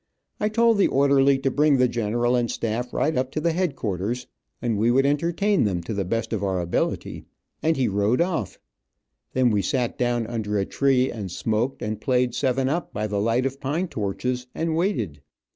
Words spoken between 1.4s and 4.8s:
bring the general and staff right up to the headquarters, and